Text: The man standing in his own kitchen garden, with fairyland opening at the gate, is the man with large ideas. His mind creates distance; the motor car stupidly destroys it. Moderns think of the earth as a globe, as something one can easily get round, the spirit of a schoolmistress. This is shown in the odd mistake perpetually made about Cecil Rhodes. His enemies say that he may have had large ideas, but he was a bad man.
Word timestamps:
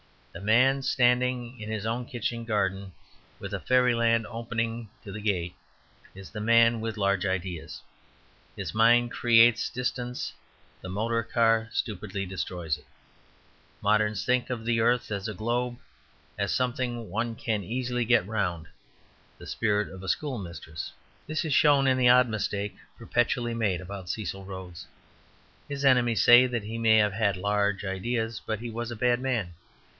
The 0.31 0.41
man 0.41 0.81
standing 0.81 1.59
in 1.59 1.69
his 1.69 1.85
own 1.85 2.05
kitchen 2.05 2.45
garden, 2.45 2.93
with 3.37 3.53
fairyland 3.67 4.25
opening 4.25 4.89
at 5.05 5.13
the 5.13 5.19
gate, 5.19 5.53
is 6.15 6.31
the 6.31 6.39
man 6.39 6.79
with 6.79 6.97
large 6.97 7.25
ideas. 7.25 7.81
His 8.55 8.73
mind 8.73 9.11
creates 9.11 9.69
distance; 9.69 10.33
the 10.81 10.89
motor 10.89 11.21
car 11.21 11.69
stupidly 11.73 12.25
destroys 12.25 12.77
it. 12.79 12.85
Moderns 13.81 14.25
think 14.25 14.49
of 14.49 14.65
the 14.65 14.79
earth 14.79 15.11
as 15.11 15.27
a 15.27 15.35
globe, 15.35 15.77
as 16.37 16.51
something 16.51 17.09
one 17.09 17.35
can 17.35 17.63
easily 17.63 18.05
get 18.05 18.25
round, 18.25 18.67
the 19.37 19.45
spirit 19.45 19.89
of 19.89 20.01
a 20.01 20.07
schoolmistress. 20.09 20.93
This 21.27 21.43
is 21.45 21.53
shown 21.53 21.85
in 21.85 21.97
the 21.97 22.09
odd 22.09 22.29
mistake 22.29 22.75
perpetually 22.97 23.53
made 23.53 23.81
about 23.81 24.09
Cecil 24.09 24.45
Rhodes. 24.45 24.87
His 25.67 25.85
enemies 25.85 26.23
say 26.23 26.47
that 26.47 26.63
he 26.63 26.79
may 26.79 26.97
have 26.97 27.13
had 27.13 27.37
large 27.37 27.83
ideas, 27.85 28.41
but 28.43 28.59
he 28.61 28.71
was 28.71 28.89
a 28.89 28.95
bad 28.95 29.19
man. 29.19 29.53